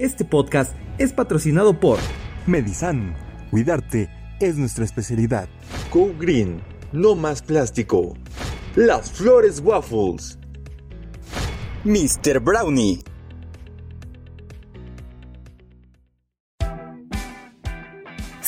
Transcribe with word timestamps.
Este 0.00 0.24
podcast 0.24 0.74
es 0.96 1.12
patrocinado 1.12 1.78
por 1.78 1.98
Medisan. 2.46 3.14
Cuidarte 3.50 4.08
es 4.40 4.56
nuestra 4.56 4.82
especialidad. 4.82 5.46
Go 5.92 6.14
Green. 6.18 6.62
No 6.90 7.14
más 7.14 7.42
plástico. 7.42 8.14
Las 8.76 9.12
Flores 9.12 9.60
Waffles. 9.60 10.38
Mr. 11.84 12.40
Brownie. 12.40 13.00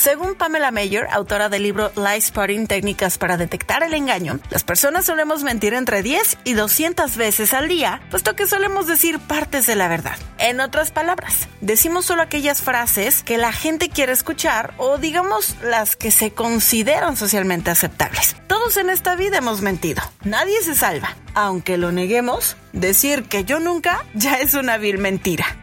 Según 0.02 0.34
Pamela 0.34 0.72
Mayer, 0.72 1.06
autora 1.12 1.48
del 1.48 1.62
libro 1.62 1.92
Lie 1.94 2.20
Spotting 2.20 2.66
Técnicas 2.66 3.18
para 3.18 3.36
detectar 3.36 3.84
el 3.84 3.94
engaño, 3.94 4.40
las 4.50 4.64
personas 4.64 5.04
solemos 5.04 5.44
mentir 5.44 5.74
entre 5.74 6.02
10 6.02 6.38
y 6.42 6.54
200 6.54 7.16
veces 7.16 7.54
al 7.54 7.68
día, 7.68 8.02
puesto 8.10 8.34
que 8.34 8.48
solemos 8.48 8.88
decir 8.88 9.20
partes 9.20 9.64
de 9.66 9.76
la 9.76 9.86
verdad. 9.86 10.16
En 10.38 10.58
otras 10.58 10.90
palabras, 10.90 11.46
decimos 11.60 12.04
solo 12.04 12.22
aquellas 12.22 12.62
frases 12.62 13.22
que 13.22 13.38
la 13.38 13.52
gente 13.52 13.90
quiere 13.90 14.10
escuchar 14.10 14.74
o 14.76 14.98
digamos 14.98 15.54
las 15.62 15.94
que 15.94 16.10
se 16.10 16.32
consideran 16.32 17.16
socialmente 17.16 17.70
aceptables. 17.70 18.34
Todos 18.48 18.78
en 18.78 18.90
esta 18.90 19.14
vida 19.14 19.38
hemos 19.38 19.62
mentido. 19.62 20.02
Nadie 20.24 20.60
se 20.64 20.74
salva. 20.74 21.14
Aunque 21.34 21.76
lo 21.76 21.92
neguemos, 21.92 22.56
decir 22.72 23.22
que 23.28 23.44
yo 23.44 23.60
nunca 23.60 24.04
ya 24.14 24.40
es 24.40 24.54
una 24.54 24.78
vil 24.78 24.98
mentira. 24.98 25.61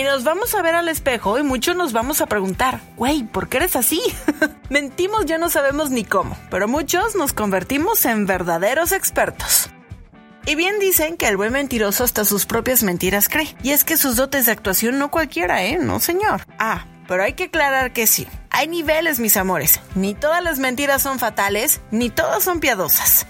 Y 0.00 0.02
nos 0.02 0.24
vamos 0.24 0.54
a 0.54 0.62
ver 0.62 0.76
al 0.76 0.88
espejo 0.88 1.38
y 1.38 1.42
muchos 1.42 1.76
nos 1.76 1.92
vamos 1.92 2.22
a 2.22 2.26
preguntar, 2.26 2.80
güey, 2.96 3.22
¿por 3.22 3.50
qué 3.50 3.58
eres 3.58 3.76
así? 3.76 4.00
Mentimos 4.70 5.26
ya 5.26 5.36
no 5.36 5.50
sabemos 5.50 5.90
ni 5.90 6.04
cómo, 6.04 6.38
pero 6.50 6.66
muchos 6.68 7.16
nos 7.16 7.34
convertimos 7.34 8.06
en 8.06 8.24
verdaderos 8.24 8.92
expertos. 8.92 9.68
Y 10.46 10.54
bien 10.54 10.78
dicen 10.78 11.18
que 11.18 11.28
el 11.28 11.36
buen 11.36 11.52
mentiroso 11.52 12.02
hasta 12.02 12.24
sus 12.24 12.46
propias 12.46 12.82
mentiras 12.82 13.28
cree. 13.28 13.54
Y 13.62 13.72
es 13.72 13.84
que 13.84 13.98
sus 13.98 14.16
dotes 14.16 14.46
de 14.46 14.52
actuación 14.52 14.98
no 14.98 15.10
cualquiera, 15.10 15.64
¿eh? 15.64 15.76
No, 15.78 16.00
señor. 16.00 16.46
Ah, 16.58 16.86
pero 17.06 17.22
hay 17.22 17.34
que 17.34 17.44
aclarar 17.44 17.92
que 17.92 18.06
sí. 18.06 18.26
Hay 18.48 18.68
niveles, 18.68 19.20
mis 19.20 19.36
amores. 19.36 19.80
Ni 19.96 20.14
todas 20.14 20.42
las 20.42 20.58
mentiras 20.58 21.02
son 21.02 21.18
fatales, 21.18 21.82
ni 21.90 22.08
todas 22.08 22.42
son 22.42 22.60
piadosas. 22.60 23.26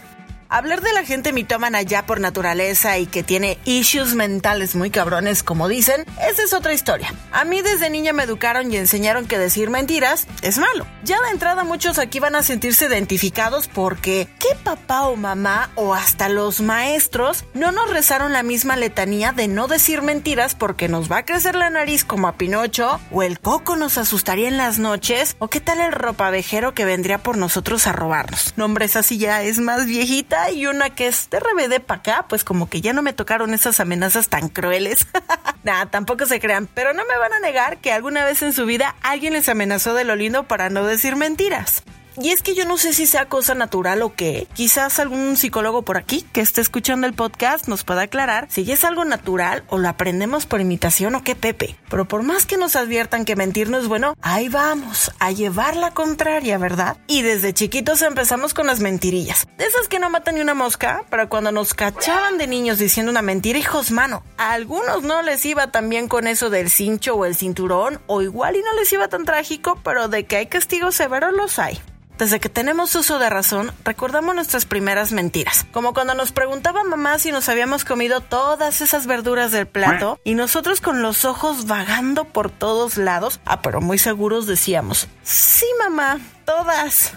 Hablar 0.53 0.81
de 0.81 0.93
la 0.93 1.05
gente 1.05 1.33
mitómana 1.33 1.81
ya 1.83 2.07
por 2.07 2.19
naturaleza 2.19 2.99
y 2.99 3.07
que 3.07 3.23
tiene 3.23 3.57
issues 3.67 4.17
mentales 4.17 4.75
muy 4.75 4.91
cabrones, 4.91 5.45
como 5.45 5.69
dicen, 5.69 6.05
esa 6.29 6.43
es 6.43 6.53
otra 6.53 6.75
historia. 6.75 7.15
A 7.31 7.45
mí 7.45 7.63
desde 7.63 7.89
niña 7.89 8.13
me 8.13 8.25
educaron 8.25 8.73
y 8.73 8.77
enseñaron 8.77 9.29
que 9.29 9.39
decir 9.39 9.71
mentiras 9.71 10.27
es 10.43 10.59
malo. 10.59 10.89
Ya 11.05 11.21
de 11.21 11.31
entrada 11.31 11.63
muchos 11.63 12.01
aquí 12.01 12.19
van 12.19 12.35
a 12.35 12.43
sentirse 12.43 12.87
identificados 12.87 13.69
porque 13.69 14.27
¿qué 14.41 14.49
papá 14.65 15.03
o 15.03 15.15
mamá 15.15 15.71
o 15.77 15.95
hasta 15.95 16.29
los 16.29 16.61
maestros 16.61 17.45
no 17.55 17.71
nos 17.71 17.89
rezaron 17.89 18.33
la 18.33 18.43
misma 18.43 18.75
letanía 18.75 19.31
de 19.31 19.47
no 19.47 19.69
decir 19.69 20.03
mentiras 20.03 20.57
porque 20.57 20.89
nos 20.89 21.09
va 21.09 21.19
a 21.19 21.25
crecer 21.25 21.55
la 21.55 21.71
nariz 21.71 22.05
como 22.05 22.27
a 22.27 22.37
Pinocho 22.37 22.99
o 23.13 23.23
el 23.23 23.39
coco 23.39 23.77
nos 23.77 23.99
asustaría 23.99 24.49
en 24.49 24.57
las 24.57 24.81
noches 24.81 25.37
o 25.39 25.47
qué 25.47 25.61
tal 25.61 25.81
el 25.81 25.93
ropavejero 25.93 26.75
que 26.75 26.85
vendría 26.85 27.19
por 27.19 27.39
nosotros 27.39 27.87
a 27.87 27.93
robarnos? 27.93 28.53
Nombres 28.57 28.97
así 28.97 29.17
ya 29.17 29.45
es 29.45 29.61
más 29.61 29.87
viejita 29.87 30.40
y 30.51 30.67
una 30.67 30.91
que 30.91 31.09
es 31.09 31.29
de 31.29 31.41
RBD 31.41 31.81
para 31.81 32.01
acá, 32.01 32.27
pues 32.29 32.45
como 32.45 32.69
que 32.69 32.81
ya 32.81 32.93
no 32.93 33.03
me 33.03 33.13
tocaron 33.13 33.53
esas 33.53 33.81
amenazas 33.81 34.29
tan 34.29 34.49
crueles. 34.49 35.07
Nada, 35.65 35.87
tampoco 35.87 36.25
se 36.25 36.41
crean, 36.41 36.67
pero 36.73 36.95
no 36.95 37.05
me 37.05 37.19
van 37.19 37.33
a 37.33 37.41
negar 37.41 37.79
que 37.79 37.93
alguna 37.93 38.25
vez 38.25 38.41
en 38.43 38.53
su 38.53 38.65
vida 38.65 38.97
alguien 39.03 39.35
les 39.35 39.49
amenazó 39.49 39.93
de 39.95 40.05
lo 40.05 40.17
lindo 40.17 40.45
para 40.45 40.71
no 40.71 40.87
decir 40.87 41.17
mentiras. 41.17 41.83
Y 42.23 42.33
es 42.33 42.43
que 42.43 42.55
yo 42.55 42.67
no 42.67 42.77
sé 42.77 42.93
si 42.93 43.07
sea 43.07 43.31
cosa 43.31 43.55
natural 43.55 44.03
o 44.03 44.15
qué. 44.15 44.47
Quizás 44.53 44.99
algún 44.99 45.39
psicólogo 45.39 45.83
por 45.83 45.97
aquí 45.97 46.21
que 46.35 46.43
esté 46.43 46.61
escuchando 46.61 47.07
el 47.07 47.15
podcast 47.15 47.67
nos 47.67 47.83
pueda 47.83 48.03
aclarar 48.03 48.47
si 48.51 48.71
es 48.71 48.85
algo 48.85 49.07
natural 49.07 49.65
o 49.69 49.79
lo 49.79 49.89
aprendemos 49.89 50.45
por 50.45 50.61
imitación 50.61 51.15
o 51.15 51.25
qué 51.25 51.35
Pepe. 51.35 51.77
Pero 51.89 52.07
por 52.07 52.23
más 52.23 52.45
que 52.45 52.59
nos 52.59 52.77
adviertan 52.77 53.25
que 53.25 53.37
mentir 53.37 53.71
no 53.71 53.79
es 53.79 53.89
bueno, 53.89 54.17
ahí 54.21 54.51
vamos 54.51 55.13
a 55.19 55.31
llevar 55.33 55.77
la 55.77 55.93
contraria, 55.93 56.59
¿verdad? 56.59 56.99
Y 57.07 57.23
desde 57.23 57.55
chiquitos 57.55 58.03
empezamos 58.03 58.53
con 58.53 58.67
las 58.67 58.81
mentirillas. 58.81 59.47
De 59.57 59.65
esas 59.65 59.89
que 59.89 59.99
no 59.99 60.11
matan 60.11 60.35
ni 60.35 60.43
una 60.43 60.53
mosca, 60.53 61.07
pero 61.09 61.31
cuando 61.31 61.53
nos 61.53 61.73
cachaban 61.73 62.37
de 62.37 62.47
niños 62.47 62.79
diciendo 62.79 63.11
una 63.11 63.23
mentira, 63.23 63.59
hijos 63.59 63.93
mano, 63.93 64.23
a 64.37 64.53
algunos 64.53 65.05
no 65.05 65.23
les 65.23 65.47
iba 65.47 65.69
tan 65.69 65.89
bien 65.89 66.07
con 66.07 66.27
eso 66.27 66.51
del 66.51 66.69
cincho 66.69 67.15
o 67.15 67.25
el 67.25 67.35
cinturón, 67.35 67.99
o 68.07 68.21
igual 68.21 68.57
y 68.57 68.63
no 68.63 68.75
les 68.75 68.93
iba 68.93 69.09
tan 69.09 69.25
trágico, 69.25 69.81
pero 69.83 70.09
de 70.09 70.27
que 70.27 70.37
hay 70.37 70.47
castigos 70.49 70.95
severos 70.95 71.33
los 71.33 71.59
hay. 71.59 71.81
Desde 72.21 72.39
que 72.39 72.51
tenemos 72.51 72.95
uso 72.97 73.19
de 73.19 73.31
razón, 73.31 73.73
recordamos 73.83 74.35
nuestras 74.35 74.67
primeras 74.67 75.11
mentiras. 75.11 75.65
Como 75.73 75.95
cuando 75.95 76.13
nos 76.13 76.33
preguntaba 76.33 76.85
mamá 76.85 77.19
si 77.19 77.33
nos 77.33 77.49
habíamos 77.49 77.87
comido 77.87 78.21
todas 78.21 78.83
esas 78.83 79.07
verduras 79.07 79.53
del 79.53 79.67
plato 79.67 80.21
y 80.23 80.35
nosotros 80.35 80.83
con 80.83 81.01
los 81.01 81.25
ojos 81.25 81.65
vagando 81.67 82.27
por 82.27 82.51
todos 82.51 82.99
lados, 82.99 83.41
ah, 83.47 83.63
pero 83.63 83.81
muy 83.81 83.97
seguros 83.97 84.47
decíamos, 84.47 85.09
sí 85.23 85.65
mamá, 85.79 86.21
todas. 86.45 87.15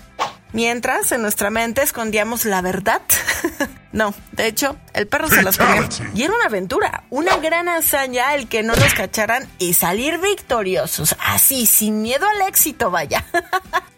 Mientras 0.54 1.12
en 1.12 1.22
nuestra 1.22 1.50
mente 1.50 1.82
escondíamos 1.82 2.46
la 2.46 2.62
verdad. 2.62 3.02
no, 3.92 4.14
de 4.32 4.48
hecho, 4.48 4.78
el 4.94 5.08
perro 5.08 5.28
se 5.28 5.44
las 5.44 5.58
comió. 5.58 5.86
Y 6.16 6.24
era 6.24 6.34
una 6.34 6.46
aventura, 6.46 7.04
una 7.10 7.36
gran 7.40 7.68
hazaña 7.68 8.36
el 8.36 8.48
que 8.48 8.64
no 8.64 8.74
nos 8.74 8.94
cacharan 8.94 9.50
y 9.60 9.74
salir 9.74 10.20
victoriosos, 10.20 11.18
así, 11.20 11.66
sin 11.66 12.02
miedo 12.02 12.26
al 12.26 12.48
éxito, 12.48 12.90
vaya. 12.90 13.26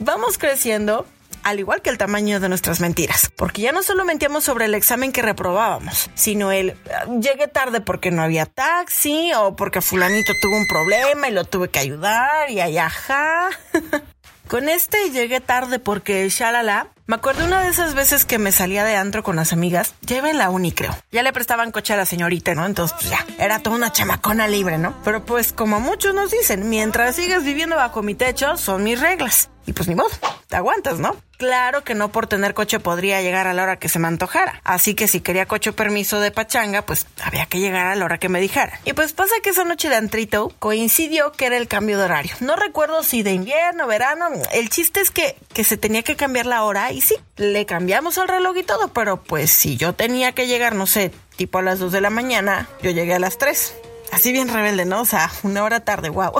Vamos 0.00 0.38
creciendo 0.38 1.06
al 1.42 1.58
igual 1.58 1.82
que 1.82 1.90
el 1.90 1.98
tamaño 1.98 2.40
de 2.40 2.48
nuestras 2.48 2.80
mentiras, 2.80 3.30
porque 3.36 3.62
ya 3.62 3.72
no 3.72 3.82
solo 3.82 4.04
mentíamos 4.04 4.44
sobre 4.44 4.64
el 4.64 4.74
examen 4.74 5.12
que 5.12 5.22
reprobábamos, 5.22 6.10
sino 6.14 6.52
el 6.52 6.74
llegué 7.20 7.48
tarde 7.48 7.80
porque 7.82 8.10
no 8.10 8.22
había 8.22 8.46
taxi 8.46 9.32
o 9.36 9.56
porque 9.56 9.82
fulanito 9.82 10.32
tuvo 10.40 10.56
un 10.56 10.66
problema 10.66 11.28
y 11.28 11.32
lo 11.32 11.44
tuve 11.44 11.68
que 11.68 11.78
ayudar 11.78 12.50
y 12.50 12.60
ayaja. 12.60 13.50
Con 14.48 14.68
este 14.68 15.10
llegué 15.10 15.40
tarde 15.40 15.78
porque 15.78 16.28
shalala. 16.28 16.88
Me 17.06 17.14
acuerdo 17.14 17.44
una 17.44 17.62
de 17.62 17.68
esas 17.68 17.94
veces 17.94 18.24
que 18.24 18.38
me 18.38 18.50
salía 18.50 18.84
de 18.84 18.96
antro 18.96 19.22
con 19.22 19.36
las 19.36 19.52
amigas, 19.52 19.94
ya 20.00 20.18
en 20.18 20.38
la 20.38 20.50
uni 20.50 20.72
creo. 20.72 20.96
Ya 21.12 21.22
le 21.22 21.32
prestaban 21.32 21.70
coche 21.70 21.92
a 21.92 21.96
la 21.96 22.04
señorita, 22.06 22.54
¿no? 22.54 22.66
Entonces 22.66 22.96
pues 22.98 23.10
ya, 23.10 23.24
era 23.38 23.60
toda 23.60 23.76
una 23.76 23.92
chamacona 23.92 24.48
libre, 24.48 24.76
¿no? 24.78 24.94
Pero 25.04 25.24
pues 25.24 25.52
como 25.52 25.78
muchos 25.78 26.14
nos 26.14 26.32
dicen, 26.32 26.68
mientras 26.68 27.14
sigas 27.14 27.44
viviendo 27.44 27.76
bajo 27.76 28.02
mi 28.02 28.16
techo, 28.16 28.56
son 28.56 28.82
mis 28.82 29.00
reglas. 29.00 29.50
Y 29.66 29.72
pues 29.72 29.88
ni 29.88 29.94
modo, 29.94 30.10
te 30.48 30.56
aguantas, 30.56 30.98
¿no? 30.98 31.16
Claro 31.36 31.84
que 31.84 31.94
no 31.94 32.12
por 32.12 32.26
tener 32.26 32.54
coche 32.54 32.80
podría 32.80 33.22
llegar 33.22 33.46
a 33.46 33.54
la 33.54 33.62
hora 33.62 33.78
que 33.78 33.88
se 33.88 33.98
me 33.98 34.08
antojara. 34.08 34.60
Así 34.64 34.94
que 34.94 35.08
si 35.08 35.20
quería 35.20 35.46
coche 35.46 35.72
permiso 35.72 36.20
de 36.20 36.30
pachanga, 36.30 36.82
pues 36.82 37.06
había 37.22 37.46
que 37.46 37.60
llegar 37.60 37.86
a 37.86 37.94
la 37.94 38.04
hora 38.04 38.18
que 38.18 38.28
me 38.28 38.40
dijera. 38.40 38.78
Y 38.84 38.92
pues 38.92 39.12
pasa 39.12 39.32
que 39.42 39.50
esa 39.50 39.64
noche 39.64 39.88
de 39.88 39.96
antrito 39.96 40.52
coincidió 40.58 41.32
que 41.32 41.46
era 41.46 41.56
el 41.56 41.68
cambio 41.68 41.98
de 41.98 42.04
horario. 42.04 42.32
No 42.40 42.56
recuerdo 42.56 43.02
si 43.02 43.22
de 43.22 43.32
invierno, 43.32 43.86
verano. 43.86 44.28
El 44.52 44.68
chiste 44.70 45.00
es 45.00 45.10
que, 45.10 45.36
que 45.54 45.64
se 45.64 45.76
tenía 45.76 46.02
que 46.02 46.16
cambiar 46.16 46.46
la 46.46 46.64
hora 46.64 46.92
y 46.92 47.00
sí, 47.00 47.16
le 47.36 47.64
cambiamos 47.64 48.18
el 48.18 48.28
reloj 48.28 48.56
y 48.58 48.62
todo, 48.62 48.88
pero 48.88 49.22
pues 49.22 49.50
si 49.50 49.76
yo 49.76 49.94
tenía 49.94 50.32
que 50.32 50.46
llegar, 50.46 50.74
no 50.74 50.86
sé, 50.86 51.10
tipo 51.36 51.58
a 51.58 51.62
las 51.62 51.78
2 51.78 51.92
de 51.92 52.00
la 52.00 52.10
mañana, 52.10 52.68
yo 52.82 52.90
llegué 52.90 53.14
a 53.14 53.18
las 53.18 53.38
3. 53.38 53.74
Así 54.12 54.32
bien 54.32 54.48
rebelde, 54.48 54.84
¿no? 54.84 55.02
O 55.02 55.04
sea, 55.04 55.30
una 55.42 55.62
hora 55.62 55.80
tarde, 55.80 56.08
wow. 56.08 56.32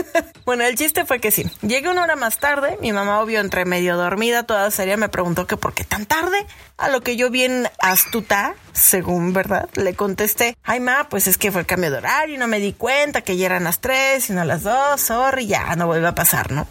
bueno, 0.46 0.64
el 0.64 0.76
chiste 0.76 1.04
fue 1.04 1.20
que 1.20 1.30
sí. 1.30 1.44
Llegué 1.62 1.88
una 1.88 2.02
hora 2.02 2.16
más 2.16 2.38
tarde, 2.38 2.78
mi 2.80 2.92
mamá, 2.92 3.20
obvio, 3.20 3.40
entre 3.40 3.64
medio 3.64 3.96
dormida, 3.96 4.44
toda 4.44 4.70
seria, 4.70 4.96
me 4.96 5.08
preguntó 5.08 5.46
que 5.46 5.56
por 5.56 5.74
qué 5.74 5.84
tan 5.84 6.06
tarde. 6.06 6.38
A 6.78 6.88
lo 6.88 7.02
que 7.02 7.16
yo 7.16 7.30
bien 7.30 7.68
astuta, 7.80 8.54
según 8.72 9.32
verdad, 9.32 9.68
le 9.74 9.94
contesté, 9.94 10.56
ay 10.62 10.80
ma, 10.80 11.08
pues 11.08 11.26
es 11.26 11.36
que 11.36 11.52
fue 11.52 11.62
el 11.62 11.66
cambio 11.66 11.90
de 11.90 11.98
horario, 11.98 12.38
no 12.38 12.46
me 12.46 12.60
di 12.60 12.72
cuenta 12.72 13.22
que 13.22 13.36
ya 13.36 13.46
eran 13.46 13.64
las 13.64 13.80
tres 13.80 14.30
y 14.30 14.32
no 14.32 14.44
las 14.44 14.62
dos, 14.62 15.00
sorry, 15.00 15.46
ya 15.46 15.76
no 15.76 15.86
vuelve 15.86 16.08
a 16.08 16.14
pasar, 16.14 16.52
¿no? 16.52 16.66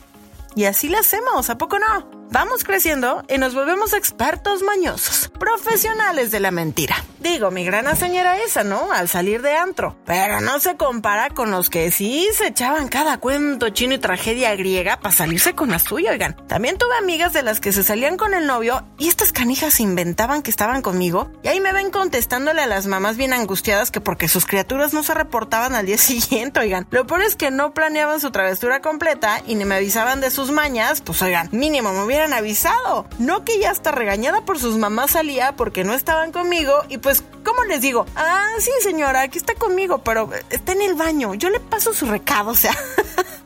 Y 0.55 0.65
así 0.65 0.89
lo 0.89 0.97
hacemos, 0.97 1.51
¿a 1.51 1.57
poco 1.57 1.77
no? 1.77 2.09
Vamos 2.31 2.63
creciendo 2.63 3.23
y 3.29 3.37
nos 3.37 3.53
volvemos 3.53 3.93
expertos 3.93 4.63
mañosos, 4.63 5.29
profesionales 5.39 6.31
de 6.31 6.39
la 6.39 6.51
mentira. 6.51 6.95
Digo, 7.29 7.51
mi 7.51 7.65
gran 7.65 7.87
hazaña 7.87 8.17
esa, 8.37 8.63
¿no? 8.63 8.91
Al 8.91 9.07
salir 9.07 9.41
de 9.41 9.55
antro. 9.55 9.95
Pero 10.05 10.41
no 10.41 10.59
se 10.59 10.75
compara 10.75 11.29
con 11.29 11.51
los 11.51 11.69
que 11.69 11.91
sí 11.91 12.27
se 12.33 12.47
echaban 12.47 12.87
cada 12.87 13.17
cuento 13.19 13.69
chino 13.69 13.93
y 13.93 13.99
tragedia 13.99 14.55
griega 14.55 14.99
para 14.99 15.13
salirse 15.13 15.53
con 15.53 15.69
la 15.69 15.79
suya, 15.79 16.11
oigan. 16.11 16.35
También 16.47 16.77
tuve 16.77 16.97
amigas 16.97 17.33
de 17.33 17.43
las 17.43 17.59
que 17.59 17.71
se 17.71 17.83
salían 17.83 18.17
con 18.17 18.33
el 18.33 18.47
novio 18.47 18.85
y 18.97 19.07
estas 19.07 19.31
canijas 19.31 19.79
inventaban 19.79 20.41
que 20.41 20.51
estaban 20.51 20.81
conmigo 20.81 21.31
y 21.43 21.47
ahí 21.47 21.59
me 21.59 21.73
ven 21.73 21.91
contestándole 21.91 22.61
a 22.61 22.67
las 22.67 22.87
mamás 22.87 23.17
bien 23.17 23.33
angustiadas 23.33 23.91
que 23.91 24.01
porque 24.01 24.27
sus 24.27 24.45
criaturas 24.45 24.93
no 24.93 25.03
se 25.03 25.13
reportaban 25.13 25.75
al 25.75 25.85
día 25.85 25.97
siguiente, 25.99 26.59
oigan. 26.59 26.87
Lo 26.91 27.05
peor 27.05 27.21
es 27.21 27.35
que 27.35 27.51
no 27.51 27.73
planeaban 27.73 28.19
su 28.19 28.31
travesura 28.31 28.81
completa 28.81 29.41
y 29.45 29.55
ni 29.55 29.65
me 29.65 29.75
avisaban 29.75 30.21
de 30.21 30.31
sus 30.31 30.51
mañas, 30.51 31.01
pues 31.01 31.21
oigan, 31.21 31.49
mínimo 31.51 31.93
me 31.93 32.03
hubieran 32.03 32.33
avisado. 32.33 33.07
No 33.19 33.45
que 33.45 33.59
ya 33.59 33.71
hasta 33.71 33.91
regañada 33.91 34.41
por 34.41 34.59
sus 34.59 34.77
mamás 34.77 35.11
salía 35.11 35.55
porque 35.55 35.83
no 35.83 35.93
estaban 35.93 36.31
conmigo 36.31 36.83
y 36.89 36.97
pues, 36.97 37.16
¿cómo 37.43 37.63
les 37.65 37.81
digo? 37.81 38.05
Ah, 38.15 38.47
sí 38.59 38.71
señora, 38.81 39.21
aquí 39.21 39.37
está 39.37 39.55
conmigo, 39.55 39.99
pero 39.99 40.29
está 40.49 40.73
en 40.73 40.81
el 40.81 40.95
baño. 40.95 41.33
Yo 41.35 41.49
le 41.49 41.59
paso 41.59 41.93
su 41.93 42.05
recado, 42.05 42.51
o 42.51 42.55
sea. 42.55 42.75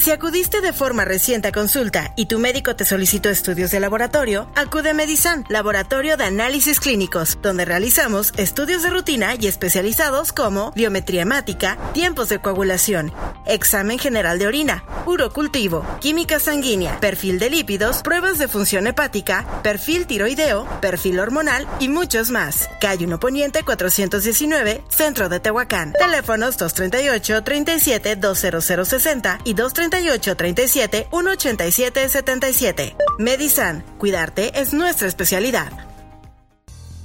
Si 0.00 0.10
acudiste 0.10 0.62
de 0.62 0.72
forma 0.72 1.04
reciente 1.04 1.48
a 1.48 1.52
consulta 1.52 2.14
y 2.16 2.24
tu 2.24 2.38
médico 2.38 2.74
te 2.74 2.86
solicitó 2.86 3.28
estudios 3.28 3.70
de 3.70 3.80
laboratorio, 3.80 4.48
acude 4.54 4.90
a 4.90 4.94
Medisan, 4.94 5.44
Laboratorio 5.50 6.16
de 6.16 6.24
Análisis 6.24 6.80
Clínicos, 6.80 7.36
donde 7.42 7.66
realizamos 7.66 8.32
estudios 8.38 8.82
de 8.82 8.88
rutina 8.88 9.34
y 9.38 9.46
especializados 9.46 10.32
como 10.32 10.72
biometría 10.72 11.20
hemática, 11.20 11.76
tiempos 11.92 12.30
de 12.30 12.38
coagulación, 12.38 13.12
examen 13.44 13.98
general 13.98 14.38
de 14.38 14.46
orina, 14.46 14.84
urocultivo, 15.04 15.84
química 16.00 16.40
sanguínea, 16.40 16.98
perfil 16.98 17.38
de 17.38 17.50
lípidos, 17.50 18.00
pruebas 18.02 18.38
de 18.38 18.48
función 18.48 18.86
hepática, 18.86 19.60
perfil 19.62 20.06
tiroideo, 20.06 20.66
perfil 20.80 21.20
hormonal 21.20 21.68
y 21.78 21.90
muchos 21.90 22.30
más. 22.30 22.70
Calle 22.80 23.04
1 23.04 23.20
Poniente 23.20 23.64
419, 23.64 24.82
Centro 24.88 25.28
de 25.28 25.40
Tehuacán. 25.40 25.92
Teléfonos 25.92 26.56
238 26.56 27.44
37 27.44 28.16
20060 28.16 29.40
y 29.44 29.52
238 29.52 29.89
38 29.90 30.36
37 30.36 31.08
187 31.10 32.08
77. 32.08 32.96
Medisan, 33.18 33.84
cuidarte 33.98 34.58
es 34.60 34.72
nuestra 34.72 35.08
especialidad. 35.08 35.89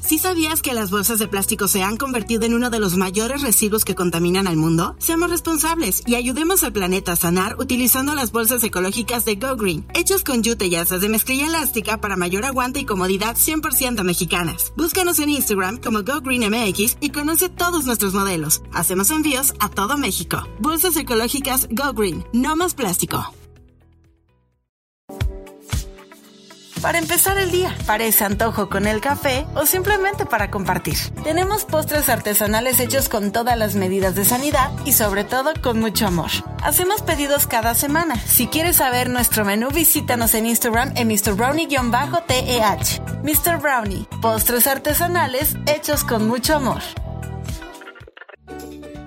¿Sí 0.06 0.20
sabías 0.20 0.62
que 0.62 0.76
las 0.76 0.92
bolsas 0.92 1.18
de 1.18 1.28
plástico 1.28 1.68
se 1.68 1.82
han 1.82 1.98
convertido 1.98 2.44
en 2.46 2.54
uno 2.54 2.70
de 2.70 2.80
los 2.80 2.96
mayores 2.96 3.42
residuos 3.42 3.84
que 3.84 3.96
contaminan 3.96 4.46
al 4.46 4.56
mundo? 4.56 4.96
Seamos 5.00 5.32
responsables 5.32 6.04
y 6.06 6.14
ayudemos 6.14 6.64
al 6.64 6.74
planeta 6.74 7.14
a 7.14 7.16
sanar 7.16 7.56
utilizando 7.58 8.14
las 8.14 8.32
bolsas 8.32 8.64
ecológicas 8.64 9.26
de 9.26 9.36
Go 9.36 9.56
Green, 9.56 9.88
hechas 9.96 10.24
con 10.24 10.44
yute 10.44 10.68
y 10.68 10.76
asas 10.76 11.02
de 11.02 11.10
mezclilla 11.10 11.48
elástica 11.48 12.00
para 12.00 12.18
mayor 12.18 12.46
aguante 12.46 12.80
y 12.80 12.86
comodidad 12.86 13.36
100% 13.36 14.04
mexicanas. 14.04 14.74
Búscanos 14.78 15.18
en 15.18 15.32
Instagram 15.32 15.78
como 15.82 16.04
Go 16.04 16.22
Green 16.22 16.52
MX 16.52 16.98
y 17.02 17.10
conoce 17.10 17.50
todos 17.50 17.86
nuestros 17.86 18.14
modelos. 18.14 18.62
Hacemos 18.74 19.10
envíos 19.10 19.56
a 19.60 19.70
todo 19.70 19.98
México. 19.98 20.48
Bolsas 20.60 20.96
ecológicas 20.98 21.68
Go 21.72 21.94
Green, 21.94 22.24
no 22.32 22.56
más 22.56 22.76
plástico. 22.76 23.26
Para 26.86 27.00
empezar 27.00 27.40
el 27.40 27.50
día, 27.50 27.76
para 27.88 28.04
ese 28.04 28.26
antojo 28.26 28.70
con 28.70 28.86
el 28.86 29.02
café 29.02 29.48
o 29.56 29.66
simplemente 29.66 30.28
para 30.28 30.52
compartir. 30.52 30.96
Tenemos 31.24 31.66
postres 31.66 32.10
artesanales 32.10 32.80
hechos 32.80 33.10
con 33.10 33.32
todas 33.32 33.58
las 33.58 33.74
medidas 33.74 34.14
de 34.14 34.24
sanidad 34.24 34.70
y 34.86 34.92
sobre 34.92 35.24
todo 35.24 35.52
con 35.64 35.80
mucho 35.80 36.06
amor. 36.06 36.30
Hacemos 36.62 37.02
pedidos 37.02 37.48
cada 37.48 37.74
semana. 37.74 38.18
Si 38.28 38.46
quieres 38.46 38.76
saber 38.76 39.10
nuestro 39.10 39.46
menú, 39.46 39.70
visítanos 39.72 40.36
en 40.36 40.46
Instagram 40.46 40.94
en 40.96 41.10
MrBrownie-TEH. 41.10 43.02
Mr. 43.24 43.60
Brownie, 43.60 44.06
postres 44.22 44.68
artesanales 44.68 45.56
hechos 45.66 46.04
con 46.04 46.28
mucho 46.28 46.56
amor. 46.56 46.84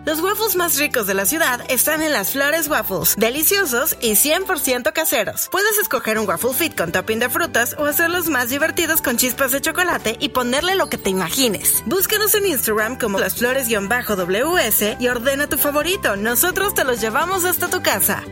Los 0.08 0.20
waffles 0.20 0.56
más 0.56 0.78
ricos 0.78 1.06
de 1.06 1.12
la 1.12 1.26
ciudad 1.26 1.60
están 1.68 2.02
en 2.02 2.14
las 2.14 2.30
Flores 2.30 2.66
Waffles, 2.66 3.14
deliciosos 3.18 3.94
y 4.00 4.12
100% 4.12 4.94
caseros. 4.94 5.50
Puedes 5.52 5.76
escoger 5.76 6.18
un 6.18 6.26
waffle 6.26 6.54
fit 6.54 6.74
con 6.74 6.92
topping 6.92 7.18
de 7.18 7.28
frutas 7.28 7.76
o 7.78 7.84
hacerlos 7.84 8.30
más 8.30 8.48
divertidos 8.48 9.02
con 9.02 9.18
chispas 9.18 9.52
de 9.52 9.60
chocolate 9.60 10.16
y 10.18 10.30
ponerle 10.30 10.76
lo 10.76 10.88
que 10.88 10.96
te 10.96 11.10
imagines. 11.10 11.82
Búscanos 11.84 12.34
en 12.34 12.46
Instagram 12.46 12.96
como 12.96 13.18
las 13.18 13.34
flores-ws 13.34 14.96
y 14.98 15.08
ordena 15.08 15.46
tu 15.46 15.58
favorito. 15.58 16.16
Nosotros 16.16 16.72
te 16.72 16.84
los 16.84 17.02
llevamos 17.02 17.44
hasta 17.44 17.68
tu 17.68 17.82
casa. 17.82 18.22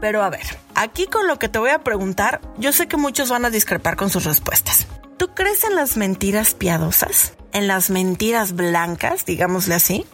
Pero 0.00 0.22
a 0.22 0.30
ver, 0.30 0.46
aquí 0.74 1.06
con 1.06 1.26
lo 1.26 1.38
que 1.38 1.48
te 1.48 1.58
voy 1.58 1.70
a 1.70 1.80
preguntar, 1.80 2.40
yo 2.58 2.72
sé 2.72 2.86
que 2.86 2.96
muchos 2.96 3.30
van 3.30 3.44
a 3.44 3.50
discrepar 3.50 3.96
con 3.96 4.10
sus 4.10 4.24
respuestas. 4.24 4.86
¿Tú 5.16 5.28
crees 5.34 5.64
en 5.64 5.74
las 5.74 5.96
mentiras 5.96 6.54
piadosas? 6.54 7.34
¿En 7.52 7.66
las 7.66 7.90
mentiras 7.90 8.52
blancas, 8.52 9.24
digámosle 9.24 9.74
así? 9.74 10.06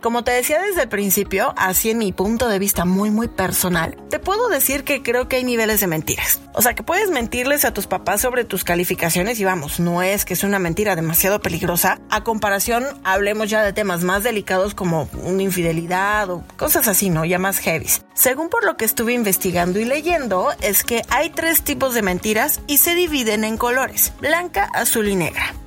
Como 0.00 0.22
te 0.22 0.30
decía 0.30 0.62
desde 0.62 0.82
el 0.82 0.88
principio, 0.88 1.52
así 1.56 1.90
en 1.90 1.98
mi 1.98 2.12
punto 2.12 2.48
de 2.48 2.60
vista 2.60 2.84
muy 2.84 3.10
muy 3.10 3.26
personal, 3.26 3.98
te 4.10 4.20
puedo 4.20 4.48
decir 4.48 4.84
que 4.84 5.02
creo 5.02 5.28
que 5.28 5.36
hay 5.36 5.44
niveles 5.44 5.80
de 5.80 5.88
mentiras. 5.88 6.40
O 6.54 6.62
sea, 6.62 6.74
que 6.74 6.84
puedes 6.84 7.10
mentirles 7.10 7.64
a 7.64 7.74
tus 7.74 7.88
papás 7.88 8.20
sobre 8.20 8.44
tus 8.44 8.62
calificaciones 8.62 9.40
y 9.40 9.44
vamos, 9.44 9.80
no 9.80 10.00
es 10.02 10.24
que 10.24 10.34
es 10.34 10.44
una 10.44 10.60
mentira 10.60 10.94
demasiado 10.94 11.40
peligrosa. 11.40 12.00
A 12.10 12.22
comparación, 12.22 12.84
hablemos 13.02 13.50
ya 13.50 13.64
de 13.64 13.72
temas 13.72 14.04
más 14.04 14.22
delicados 14.22 14.72
como 14.72 15.08
una 15.24 15.42
infidelidad 15.42 16.30
o 16.30 16.44
cosas 16.56 16.86
así, 16.86 17.10
¿no? 17.10 17.24
Ya 17.24 17.40
más 17.40 17.58
heavy. 17.58 17.88
Según 18.14 18.50
por 18.50 18.64
lo 18.64 18.76
que 18.76 18.84
estuve 18.84 19.14
investigando 19.14 19.80
y 19.80 19.84
leyendo, 19.84 20.50
es 20.60 20.84
que 20.84 21.02
hay 21.10 21.30
tres 21.30 21.62
tipos 21.62 21.94
de 21.94 22.02
mentiras 22.02 22.60
y 22.68 22.78
se 22.78 22.94
dividen 22.94 23.42
en 23.42 23.56
colores, 23.56 24.12
blanca, 24.20 24.70
azul 24.74 25.08
y 25.08 25.16
negra. 25.16 25.57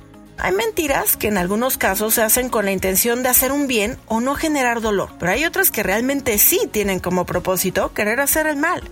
Hay 0.44 0.50
mentiras 0.50 1.16
que 1.16 1.28
en 1.28 1.38
algunos 1.38 1.78
casos 1.78 2.14
se 2.14 2.22
hacen 2.22 2.48
con 2.48 2.64
la 2.64 2.72
intención 2.72 3.22
de 3.22 3.28
hacer 3.28 3.52
un 3.52 3.68
bien 3.68 3.96
o 4.06 4.20
no 4.20 4.34
generar 4.34 4.80
dolor, 4.80 5.10
pero 5.20 5.30
hay 5.30 5.44
otras 5.44 5.70
que 5.70 5.84
realmente 5.84 6.36
sí 6.38 6.68
tienen 6.72 6.98
como 6.98 7.24
propósito 7.24 7.94
querer 7.94 8.18
hacer 8.18 8.48
el 8.48 8.56
mal. 8.56 8.82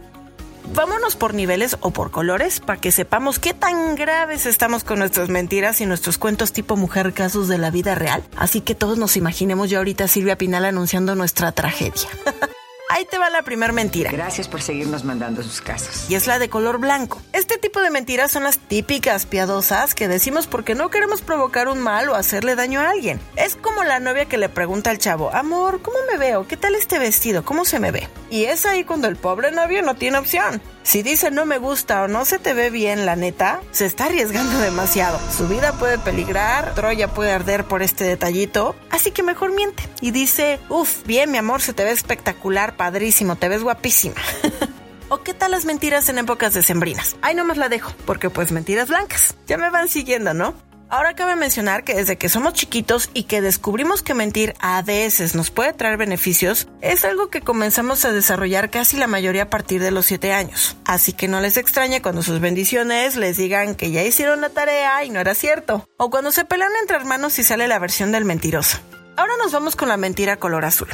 Vámonos 0.73 1.17
por 1.17 1.35
niveles 1.35 1.77
o 1.81 1.91
por 1.91 2.13
colores 2.13 2.61
para 2.61 2.81
que 2.81 2.93
sepamos 2.93 3.41
qué 3.41 3.53
tan 3.53 3.97
graves 3.97 4.47
estamos 4.47 4.85
con 4.85 5.01
nuestras 5.01 5.29
mentiras 5.29 5.81
y 5.81 5.87
nuestros 5.87 6.19
cuentos 6.19 6.53
tipo 6.53 6.77
mujer 6.77 7.13
casos 7.15 7.49
de 7.49 7.59
la 7.59 7.73
vida 7.73 7.97
real. 7.97 8.23
Así 8.37 8.61
que 8.61 8.77
todos 8.77 8.97
nos 8.97 9.17
imaginemos 9.17 9.71
ya 9.71 9.79
ahorita 9.79 10.07
Silvia 10.07 10.39
Pinal 10.39 10.65
anunciando 10.65 11.17
nuestra 11.17 11.51
tragedia. 11.51 12.09
Ahí 12.93 13.05
te 13.05 13.19
va 13.19 13.31
la 13.31 13.43
primera 13.43 13.73
mentira. 13.73 14.11
Gracias 14.11 14.49
por 14.49 14.63
seguirnos 14.63 15.05
mandando 15.05 15.45
sus 15.45 15.61
casos. 15.61 16.11
Y 16.11 16.17
es 16.17 16.27
la 16.27 16.41
de 16.41 16.51
color 16.51 16.79
blanco. 16.79 17.23
Este 17.33 17.57
tipo 17.57 17.81
de 17.81 17.89
mentiras 17.89 18.33
son 18.33 18.43
las 18.43 18.59
típicas 18.59 19.27
piadosas 19.27 19.95
que 19.95 20.09
decimos 20.09 20.49
porque 20.49 20.75
no 20.75 20.91
queremos 20.91 21.23
provocar 21.23 21.69
un 21.69 21.79
mal 21.79 22.09
o 22.09 22.17
hacerle 22.17 22.57
daño 22.57 22.81
a 22.81 22.91
alguien. 22.91 23.21
Es 23.37 23.55
como 23.55 23.85
la 23.85 24.01
novia 24.01 24.25
que 24.25 24.39
le 24.39 24.49
pregunta 24.49 24.91
al 24.91 24.99
chavo, 24.99 25.33
amor, 25.33 25.83
¿cómo 25.83 25.99
me 26.11 26.19
veo? 26.19 26.49
¿Qué 26.49 26.57
tal 26.57 26.75
este 26.75 26.99
vestido? 26.99 27.45
¿Cómo 27.45 27.65
se 27.65 27.79
me 27.79 27.93
ve? 27.93 28.09
Y 28.29 28.47
es 28.47 28.67
ahí 28.67 28.83
cuando 28.83 29.07
el 29.07 29.15
pobre 29.15 29.53
novio 29.53 29.83
no 29.83 29.95
tiene 29.95 30.19
opción. 30.19 30.61
Si 30.83 31.03
dice 31.03 31.31
no 31.31 31.47
me 31.47 31.59
gusta 31.59 32.03
o 32.03 32.09
no 32.09 32.25
se 32.25 32.39
te 32.39 32.55
ve 32.55 32.71
bien, 32.71 33.07
la 33.07 33.17
neta, 33.17 33.61
se 33.71 33.87
está 33.87 34.07
arriesgando 34.07 34.59
demasiado. 34.59 35.21
Su 35.37 35.47
vida 35.47 35.73
puede 35.75 35.99
peligrar, 35.99 36.75
Troya 36.75 37.09
puede 37.09 37.33
arder 37.33 37.65
por 37.65 37.83
este 37.83 38.05
detallito, 38.05 38.75
así 38.91 39.11
que 39.11 39.23
mejor 39.23 39.53
miente. 39.55 39.83
Y 40.01 40.11
dice, 40.11 40.59
uff, 40.69 41.05
bien 41.05 41.31
mi 41.31 41.39
amor, 41.39 41.61
se 41.61 41.75
te 41.75 41.85
ve 41.85 41.91
espectacular, 41.91 42.77
padrísimo, 42.77 43.37
te 43.37 43.49
ves 43.49 43.63
guapísima. 43.63 44.17
¿O 45.09 45.23
qué 45.23 45.35
tal 45.35 45.51
las 45.51 45.65
mentiras 45.65 46.09
en 46.09 46.19
épocas 46.19 46.55
decembrinas? 46.55 47.17
Ahí 47.21 47.35
nomás 47.35 47.57
la 47.57 47.69
dejo, 47.69 47.93
porque 48.07 48.31
pues 48.31 48.53
mentiras 48.53 48.89
blancas. 48.89 49.35
Ya 49.49 49.59
me 49.59 49.69
van 49.69 49.89
siguiendo, 49.89 50.35
¿no? 50.35 50.55
Ahora 50.91 51.15
cabe 51.15 51.37
mencionar 51.37 51.85
que 51.85 51.95
desde 51.95 52.19
que 52.19 52.29
somos 52.29 52.53
chiquitos 52.53 53.11
y 53.15 53.23
que 53.23 53.41
descubrimos 53.41 54.03
que 54.03 54.13
mentir 54.13 54.55
a 54.59 54.83
veces 54.83 55.37
nos 55.37 55.53
puede 55.53 55.73
traer 55.73 55.97
beneficios, 55.97 56.67
es 56.81 57.05
algo 57.05 57.31
que 57.31 57.43
comenzamos 57.43 58.05
a 58.05 58.13
desarrollar 58.13 58.71
casi 58.71 58.97
la 58.97 59.07
mayoría 59.07 59.45
a 59.45 59.51
partir 59.51 59.81
de 59.81 59.93
los 59.93 60.07
7 60.07 60.33
años. 60.33 60.77
Así 60.85 61.13
que 61.13 61.29
no 61.29 61.41
les 61.41 61.57
extrañe 61.59 62.03
cuando 62.03 62.25
sus 62.25 62.41
bendiciones 62.41 63.15
les 63.15 63.37
digan 63.37 63.77
que 63.77 63.93
ya 63.93 64.03
hicieron 64.03 64.41
la 64.41 64.51
tarea 64.51 65.05
y 65.05 65.11
no 65.11 65.21
era 65.21 65.37
cierto. 65.37 65.87
O 65.97 66.11
cuando 66.11 66.33
se 66.33 66.45
pelean 66.45 66.73
entre 66.81 66.97
hermanos 66.97 67.39
y 67.39 67.45
sale 67.45 67.69
la 67.69 67.79
versión 67.79 68.11
del 68.11 68.25
mentiroso. 68.25 68.79
Ahora 69.17 69.35
nos 69.37 69.53
vamos 69.53 69.77
con 69.77 69.89
la 69.89 69.97
mentira 69.97 70.39
color 70.39 70.65
azul. 70.65 70.89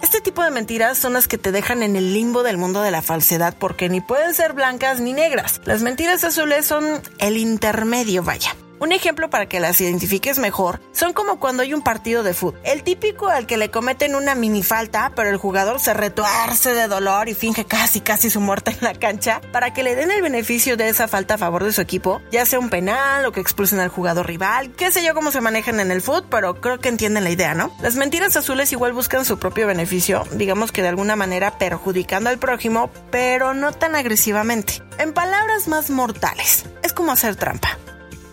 Este 0.00 0.22
tipo 0.22 0.42
de 0.42 0.50
mentiras 0.50 0.96
son 0.96 1.12
las 1.12 1.28
que 1.28 1.36
te 1.36 1.52
dejan 1.52 1.82
en 1.82 1.94
el 1.94 2.14
limbo 2.14 2.42
del 2.42 2.56
mundo 2.56 2.80
de 2.80 2.90
la 2.90 3.02
falsedad 3.02 3.54
porque 3.58 3.90
ni 3.90 4.00
pueden 4.00 4.32
ser 4.32 4.54
blancas 4.54 4.98
ni 4.98 5.12
negras. 5.12 5.60
Las 5.66 5.82
mentiras 5.82 6.24
azules 6.24 6.64
son 6.64 7.02
el 7.18 7.36
intermedio, 7.36 8.22
vaya. 8.22 8.56
Un 8.82 8.90
ejemplo 8.90 9.30
para 9.30 9.46
que 9.46 9.60
las 9.60 9.80
identifiques 9.80 10.40
mejor 10.40 10.80
son 10.90 11.12
como 11.12 11.38
cuando 11.38 11.62
hay 11.62 11.72
un 11.72 11.82
partido 11.82 12.24
de 12.24 12.34
fútbol. 12.34 12.58
El 12.64 12.82
típico 12.82 13.28
al 13.28 13.46
que 13.46 13.56
le 13.56 13.70
cometen 13.70 14.16
una 14.16 14.34
mini 14.34 14.64
falta, 14.64 15.12
pero 15.14 15.30
el 15.30 15.36
jugador 15.36 15.78
se 15.78 15.94
retuerce 15.94 16.74
de 16.74 16.88
dolor 16.88 17.28
y 17.28 17.34
finge 17.34 17.64
casi 17.64 18.00
casi 18.00 18.28
su 18.28 18.40
muerte 18.40 18.72
en 18.72 18.78
la 18.80 18.94
cancha 18.94 19.40
para 19.52 19.72
que 19.72 19.84
le 19.84 19.94
den 19.94 20.10
el 20.10 20.20
beneficio 20.20 20.76
de 20.76 20.88
esa 20.88 21.06
falta 21.06 21.34
a 21.34 21.38
favor 21.38 21.62
de 21.62 21.72
su 21.72 21.80
equipo, 21.80 22.20
ya 22.32 22.44
sea 22.44 22.58
un 22.58 22.70
penal 22.70 23.24
o 23.24 23.30
que 23.30 23.38
expulsen 23.38 23.78
al 23.78 23.88
jugador 23.88 24.26
rival, 24.26 24.72
qué 24.72 24.90
sé 24.90 25.04
yo 25.04 25.14
cómo 25.14 25.30
se 25.30 25.40
manejan 25.40 25.78
en 25.78 25.92
el 25.92 26.02
fútbol, 26.02 26.26
pero 26.28 26.60
creo 26.60 26.80
que 26.80 26.88
entienden 26.88 27.22
la 27.22 27.30
idea, 27.30 27.54
¿no? 27.54 27.72
Las 27.82 27.94
mentiras 27.94 28.36
azules 28.36 28.72
igual 28.72 28.94
buscan 28.94 29.24
su 29.24 29.38
propio 29.38 29.68
beneficio, 29.68 30.26
digamos 30.32 30.72
que 30.72 30.82
de 30.82 30.88
alguna 30.88 31.14
manera 31.14 31.56
perjudicando 31.56 32.30
al 32.30 32.40
prójimo, 32.40 32.90
pero 33.12 33.54
no 33.54 33.70
tan 33.70 33.94
agresivamente. 33.94 34.82
En 34.98 35.12
palabras 35.12 35.68
más 35.68 35.88
mortales, 35.88 36.64
es 36.82 36.92
como 36.92 37.12
hacer 37.12 37.36
trampa. 37.36 37.78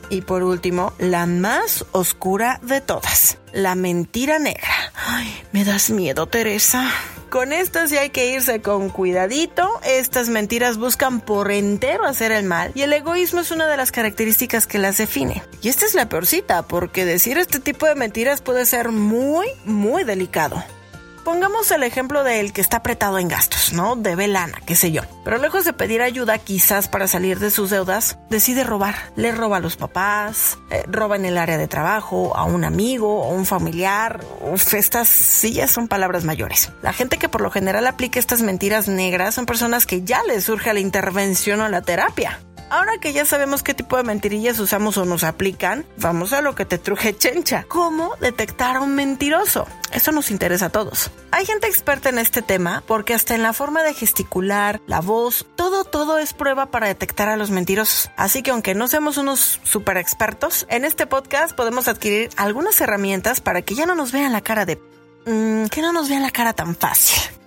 Y 0.09 0.21
por 0.21 0.43
último, 0.43 0.93
la 0.97 1.25
más 1.25 1.85
oscura 1.91 2.59
de 2.63 2.81
todas, 2.81 3.37
la 3.53 3.75
mentira 3.75 4.39
negra. 4.39 4.69
Ay, 4.95 5.43
me 5.51 5.63
das 5.63 5.89
miedo, 5.89 6.25
Teresa. 6.25 6.91
Con 7.29 7.53
esto 7.53 7.87
sí 7.87 7.95
hay 7.95 8.09
que 8.09 8.33
irse 8.33 8.61
con 8.61 8.89
cuidadito. 8.89 9.69
Estas 9.83 10.29
mentiras 10.29 10.77
buscan 10.77 11.21
por 11.21 11.51
entero 11.51 12.05
hacer 12.05 12.31
el 12.31 12.43
mal 12.43 12.71
y 12.73 12.81
el 12.81 12.91
egoísmo 12.91 13.41
es 13.41 13.51
una 13.51 13.67
de 13.67 13.77
las 13.77 13.91
características 13.91 14.65
que 14.65 14.79
las 14.79 14.97
define. 14.97 15.43
Y 15.61 15.69
esta 15.69 15.85
es 15.85 15.93
la 15.93 16.09
peorcita, 16.09 16.63
porque 16.63 17.05
decir 17.05 17.37
este 17.37 17.59
tipo 17.59 17.85
de 17.85 17.93
mentiras 17.93 18.41
puede 18.41 18.65
ser 18.65 18.89
muy, 18.89 19.45
muy 19.63 20.03
delicado. 20.05 20.63
Pongamos 21.29 21.69
el 21.69 21.83
ejemplo 21.83 22.23
del 22.23 22.53
que 22.53 22.59
está 22.59 22.77
apretado 22.77 23.19
en 23.19 23.27
gastos, 23.27 23.71
¿no? 23.71 23.95
Debe 23.95 24.27
lana, 24.27 24.59
qué 24.65 24.73
sé 24.73 24.91
yo. 24.91 25.03
Pero 25.23 25.37
lejos 25.37 25.63
de 25.63 25.73
pedir 25.73 26.01
ayuda, 26.01 26.39
quizás 26.39 26.87
para 26.87 27.07
salir 27.07 27.37
de 27.37 27.51
sus 27.51 27.69
deudas, 27.69 28.17
decide 28.31 28.63
robar. 28.63 28.95
Le 29.15 29.31
roba 29.31 29.57
a 29.57 29.59
los 29.59 29.77
papás, 29.77 30.57
eh, 30.71 30.83
roba 30.87 31.17
en 31.17 31.25
el 31.25 31.37
área 31.37 31.59
de 31.59 31.67
trabajo, 31.67 32.35
a 32.35 32.45
un 32.45 32.63
amigo 32.63 33.21
o 33.21 33.29
un 33.29 33.45
familiar. 33.45 34.21
Uf, 34.41 34.73
estas 34.73 35.07
sí 35.07 35.53
ya 35.53 35.67
son 35.67 35.87
palabras 35.87 36.23
mayores. 36.23 36.71
La 36.81 36.93
gente 36.93 37.17
que 37.17 37.29
por 37.29 37.41
lo 37.41 37.51
general 37.51 37.85
aplica 37.85 38.17
estas 38.17 38.41
mentiras 38.41 38.87
negras 38.87 39.35
son 39.35 39.45
personas 39.45 39.85
que 39.85 40.01
ya 40.01 40.23
les 40.23 40.45
surge 40.45 40.73
la 40.73 40.79
intervención 40.79 41.61
o 41.61 41.69
la 41.69 41.83
terapia. 41.83 42.39
Ahora 42.69 42.99
que 42.99 43.13
ya 43.13 43.25
sabemos 43.25 43.63
qué 43.63 43.73
tipo 43.73 43.97
de 43.97 44.03
mentirillas 44.03 44.59
usamos 44.59 44.97
o 44.97 45.05
nos 45.05 45.23
aplican, 45.23 45.85
vamos 45.97 46.33
a 46.33 46.41
lo 46.41 46.53
que 46.53 46.65
te 46.65 46.77
truje 46.77 47.17
chencha. 47.17 47.65
¿Cómo 47.67 48.15
detectar 48.21 48.75
a 48.75 48.81
un 48.81 48.93
mentiroso? 48.93 49.67
Eso 49.91 50.11
nos 50.11 50.29
interesa 50.29 50.67
a 50.67 50.69
todos. 50.69 51.09
Hay 51.31 51.45
gente 51.45 51.67
experta 51.67 52.09
en 52.09 52.19
este 52.19 52.41
tema 52.41 52.83
porque 52.85 53.13
hasta 53.13 53.33
en 53.33 53.41
la 53.41 53.53
forma 53.53 53.81
de 53.81 53.93
gesticular, 53.93 54.81
la 54.85 55.01
voz, 55.01 55.47
todo, 55.55 55.83
todo 55.83 56.19
es 56.19 56.33
prueba 56.33 56.67
para 56.67 56.87
detectar 56.87 57.27
a 57.27 57.37
los 57.37 57.49
mentirosos. 57.49 58.11
Así 58.17 58.43
que 58.43 58.51
aunque 58.51 58.75
no 58.75 58.87
seamos 58.87 59.17
unos 59.17 59.59
super 59.63 59.97
expertos, 59.97 60.67
en 60.69 60.85
este 60.85 61.07
podcast 61.07 61.55
podemos 61.55 61.87
adquirir 61.87 62.29
algunas 62.35 62.79
herramientas 62.81 63.41
para 63.41 63.63
que 63.63 63.75
ya 63.75 63.85
no 63.85 63.95
nos 63.95 64.11
vean 64.11 64.31
la 64.31 64.41
cara 64.41 64.65
de... 64.65 64.79
Mmm, 65.25 65.65
que 65.67 65.81
no 65.81 65.91
nos 65.91 66.07
vean 66.07 66.21
la 66.21 66.31
cara 66.31 66.53
tan 66.53 66.75
fácil. 66.75 67.38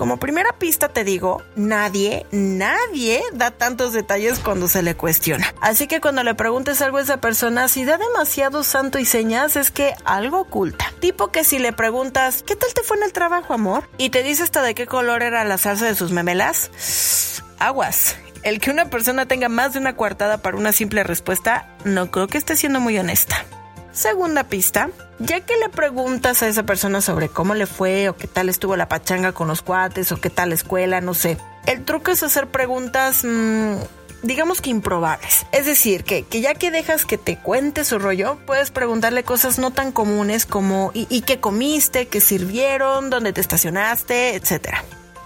Como 0.00 0.16
primera 0.16 0.54
pista 0.54 0.88
te 0.88 1.04
digo, 1.04 1.42
nadie, 1.56 2.24
nadie 2.32 3.22
da 3.34 3.50
tantos 3.50 3.92
detalles 3.92 4.38
cuando 4.38 4.66
se 4.66 4.82
le 4.82 4.94
cuestiona. 4.94 5.54
Así 5.60 5.88
que 5.88 6.00
cuando 6.00 6.22
le 6.22 6.34
preguntes 6.34 6.80
algo 6.80 6.96
a 6.96 7.02
esa 7.02 7.20
persona, 7.20 7.68
si 7.68 7.84
da 7.84 7.98
demasiado 7.98 8.62
santo 8.62 8.98
y 8.98 9.04
señas, 9.04 9.56
es 9.56 9.70
que 9.70 9.92
algo 10.06 10.40
oculta. 10.40 10.90
Tipo 11.00 11.30
que 11.30 11.44
si 11.44 11.58
le 11.58 11.74
preguntas, 11.74 12.42
¿qué 12.46 12.56
tal 12.56 12.72
te 12.72 12.82
fue 12.82 12.96
en 12.96 13.02
el 13.02 13.12
trabajo, 13.12 13.52
amor? 13.52 13.90
Y 13.98 14.08
te 14.08 14.22
dice 14.22 14.42
hasta 14.42 14.62
de 14.62 14.74
qué 14.74 14.86
color 14.86 15.22
era 15.22 15.44
la 15.44 15.58
salsa 15.58 15.84
de 15.84 15.94
sus 15.94 16.12
memelas. 16.12 17.42
Aguas. 17.58 18.16
El 18.42 18.58
que 18.58 18.70
una 18.70 18.88
persona 18.88 19.26
tenga 19.26 19.50
más 19.50 19.74
de 19.74 19.80
una 19.80 19.96
coartada 19.96 20.38
para 20.38 20.56
una 20.56 20.72
simple 20.72 21.04
respuesta, 21.04 21.76
no 21.84 22.10
creo 22.10 22.26
que 22.26 22.38
esté 22.38 22.56
siendo 22.56 22.80
muy 22.80 22.98
honesta. 22.98 23.44
Segunda 23.92 24.44
pista, 24.44 24.90
ya 25.18 25.40
que 25.40 25.56
le 25.56 25.68
preguntas 25.68 26.42
a 26.42 26.48
esa 26.48 26.62
persona 26.62 27.00
sobre 27.00 27.28
cómo 27.28 27.54
le 27.54 27.66
fue 27.66 28.08
o 28.08 28.16
qué 28.16 28.28
tal 28.28 28.48
estuvo 28.48 28.76
la 28.76 28.88
pachanga 28.88 29.32
con 29.32 29.48
los 29.48 29.62
cuates 29.62 30.12
o 30.12 30.20
qué 30.20 30.30
tal 30.30 30.50
la 30.50 30.54
escuela, 30.54 31.00
no 31.00 31.14
sé. 31.14 31.38
El 31.66 31.84
truco 31.84 32.10
es 32.12 32.22
hacer 32.22 32.46
preguntas, 32.46 33.24
mmm, 33.24 33.74
digamos 34.22 34.60
que 34.60 34.70
improbables. 34.70 35.44
Es 35.52 35.66
decir, 35.66 36.04
que, 36.04 36.22
que, 36.22 36.40
ya 36.40 36.54
que 36.54 36.70
dejas 36.70 37.04
que 37.04 37.18
te 37.18 37.36
cuente 37.36 37.84
su 37.84 37.98
rollo, 37.98 38.38
puedes 38.46 38.70
preguntarle 38.70 39.24
cosas 39.24 39.58
no 39.58 39.72
tan 39.72 39.90
comunes 39.90 40.46
como 40.46 40.92
¿y, 40.94 41.06
y 41.10 41.22
qué 41.22 41.40
comiste? 41.40 42.06
¿Qué 42.06 42.20
sirvieron? 42.20 43.10
¿Dónde 43.10 43.32
te 43.32 43.40
estacionaste? 43.40 44.36
Etcétera. 44.36 44.84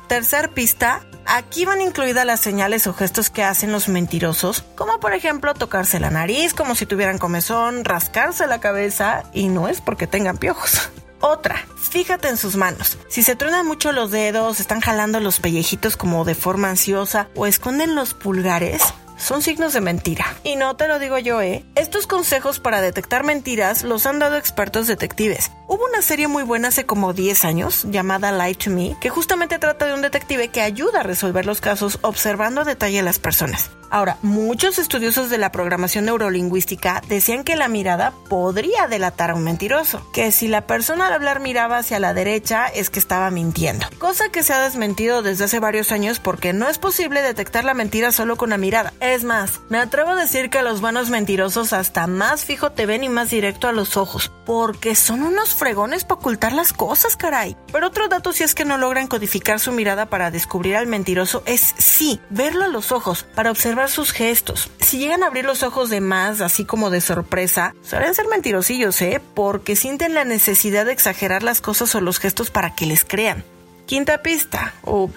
Tercer 0.09 0.51
pista, 0.51 1.03
Aquí 1.27 1.65
van 1.65 1.81
incluidas 1.81 2.27
las 2.27 2.41
señales 2.41 2.87
o 2.87 2.93
gestos 2.93 3.31
que 3.31 3.43
hacen 3.43 3.73
los 3.73 3.89
mentirosos, 3.89 4.65
como 4.77 5.01
por 5.01 5.15
ejemplo 5.15 5.55
tocarse 5.55 5.99
la 6.01 6.11
nariz 6.11 6.55
como 6.55 6.75
si 6.75 6.87
tuvieran 6.87 7.19
comezón, 7.19 7.85
rascarse 7.85 8.47
la 8.47 8.61
cabeza 8.61 9.25
y 9.33 9.49
no 9.49 9.69
es 9.69 9.81
porque 9.81 10.07
tengan 10.07 10.37
piojos. 10.37 10.91
Otra, 11.21 11.57
fíjate 11.91 12.29
en 12.29 12.37
sus 12.37 12.57
manos. 12.57 12.99
Si 13.09 13.23
se 13.23 13.35
truenan 13.35 13.67
mucho 13.67 13.93
los 13.93 14.11
dedos, 14.11 14.61
están 14.61 14.81
jalando 14.81 15.21
los 15.21 15.41
pellejitos 15.41 15.97
como 15.97 16.27
de 16.27 16.35
forma 16.35 16.69
ansiosa 16.69 17.29
o 17.35 17.47
esconden 17.47 17.95
los 17.95 18.13
pulgares, 18.13 18.83
son 19.17 19.43
signos 19.43 19.73
de 19.73 19.81
mentira. 19.81 20.37
Y 20.45 20.57
no 20.57 20.77
te 20.77 20.89
lo 20.89 20.99
digo 20.99 21.19
yo, 21.19 21.41
¿eh? 21.41 21.65
Estos 21.75 22.07
consejos 22.07 22.61
para 22.61 22.81
detectar 22.81 23.25
mentiras 23.25 23.83
los 23.83 24.07
han 24.07 24.19
dado 24.19 24.37
expertos 24.37 24.87
detectives. 24.87 25.51
Hubo 25.67 25.85
una 25.87 26.03
serie 26.03 26.29
muy 26.29 26.43
buena 26.43 26.69
hace 26.69 26.87
como 26.87 27.13
10 27.13 27.45
años 27.45 27.85
llamada 27.89 28.33
Lie 28.33 28.55
to 28.55 28.71
Me, 28.71 28.97
que 29.01 29.11
justamente 29.11 29.59
trata 29.59 29.87
de 29.87 29.95
un 29.95 30.03
detective 30.03 30.49
que 30.49 30.61
ayuda 30.61 31.01
a 31.01 31.05
resolver 31.05 31.47
los 31.47 31.61
casos 31.61 31.99
observando 32.03 32.61
a 32.61 32.65
detalle 32.65 33.01
a 33.01 33.03
las 33.03 33.19
personas. 33.19 33.71
Ahora, 33.91 34.19
muchos 34.23 34.81
estudiosos 34.81 35.31
de 35.31 35.39
la 35.39 35.53
programación 35.53 36.07
neurolingüística 36.07 37.01
decían 37.09 37.45
que 37.45 37.55
la 37.55 37.69
mirada 37.69 38.13
podría 38.29 38.89
delatar 38.89 39.31
a 39.31 39.35
un 39.37 39.45
mentiroso, 39.45 40.05
que 40.13 40.33
si 40.33 40.49
la 40.49 40.67
persona 40.67 41.07
al 41.07 41.13
hablar 41.13 41.39
miraba 41.39 41.79
hacia 41.79 42.01
la 42.01 42.13
derecha 42.13 42.67
es 42.67 42.91
que 42.91 42.99
estaba 42.99 43.31
mintiendo, 43.31 43.87
cosa 43.99 44.31
que 44.31 44.43
se 44.43 44.53
ha 44.53 44.63
desmentido 44.63 45.23
desde 45.23 45.45
hace 45.45 45.61
varios 45.61 45.93
años 45.93 46.19
porque 46.19 46.53
no 46.53 46.69
es 46.69 46.79
posible 46.79 47.23
detectar 47.23 47.65
la 47.65 47.75
mentira 47.75 48.11
solo 48.11 48.37
con 48.37 48.51
la 48.51 48.59
mirada. 48.59 48.93
Es 49.05 49.23
más, 49.23 49.61
me 49.69 49.77
atrevo 49.77 50.13
a 50.13 50.15
decir 50.15 50.49
que 50.49 50.63
los 50.63 50.81
buenos 50.81 51.11
mentirosos 51.11 51.75
hasta 51.75 52.07
más 52.07 52.47
fijo 52.47 52.73
te 52.73 52.87
ven 52.87 53.05
y 53.05 53.11
más 53.11 53.29
directo 53.29 53.69
a 53.69 53.73
los 53.73 53.99
ojos, 53.99 54.33
porque 54.47 54.95
son 54.95 55.23
unos 55.23 55.55
fregones 55.55 56.05
para 56.05 56.21
ocultar 56.21 56.55
las 56.55 56.73
cosas, 56.73 57.15
caray. 57.15 57.55
Pero 57.71 57.89
otro 57.89 58.09
dato 58.09 58.33
si 58.33 58.45
es 58.45 58.55
que 58.55 58.65
no 58.65 58.79
logran 58.79 59.07
codificar 59.07 59.61
su 59.61 59.73
mirada 59.73 60.07
para 60.07 60.31
descubrir 60.31 60.75
al 60.75 60.87
mentiroso 60.87 61.43
es 61.45 61.75
sí, 61.77 62.19
verlo 62.31 62.65
a 62.65 62.69
los 62.69 62.93
ojos, 62.93 63.27
para 63.35 63.51
observar 63.51 63.91
sus 63.91 64.11
gestos. 64.11 64.71
Si 64.81 64.97
llegan 64.97 65.23
a 65.23 65.27
abrir 65.27 65.45
los 65.45 65.63
ojos 65.63 65.91
de 65.91 66.01
más, 66.01 66.41
así 66.41 66.65
como 66.65 66.89
de 66.89 67.03
sorpresa, 67.03 67.75
suelen 67.83 68.15
ser 68.15 68.27
mentirosillos, 68.29 69.03
¿eh? 69.03 69.21
Porque 69.35 69.77
sienten 69.77 70.15
la 70.15 70.25
necesidad 70.25 70.87
de 70.87 70.93
exagerar 70.93 71.43
las 71.43 71.61
cosas 71.61 71.95
o 71.95 72.01
los 72.01 72.19
gestos 72.19 72.51
para 72.51 72.75
que 72.75 72.87
les 72.87 73.05
crean. 73.05 73.45
Quinta 73.85 74.23
pista, 74.23 74.73
o 74.81 75.11